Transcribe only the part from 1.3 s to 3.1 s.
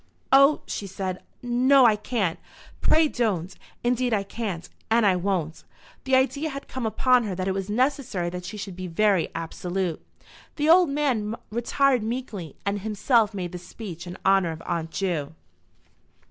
"no, I can't. Pray